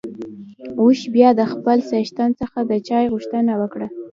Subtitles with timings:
[0.81, 3.87] اوښ بيا د خپل څښتن څخه د چای غوښتنه وکړه.